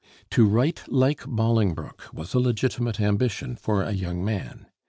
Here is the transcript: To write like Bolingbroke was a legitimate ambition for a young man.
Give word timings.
To 0.31 0.47
write 0.47 0.81
like 0.87 1.27
Bolingbroke 1.27 2.09
was 2.11 2.33
a 2.33 2.39
legitimate 2.39 2.99
ambition 2.99 3.55
for 3.55 3.83
a 3.83 3.91
young 3.91 4.25
man. 4.25 4.65